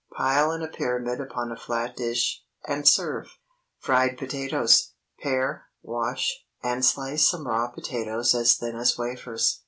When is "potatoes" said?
4.17-4.93, 7.67-8.33